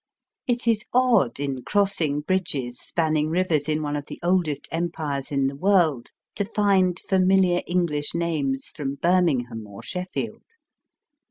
[0.47, 5.45] It is odd in crossing bridges spanning rivers in one of the oldest empires in
[5.45, 10.41] the world to find familiar English names from Birmingham or Sheffield.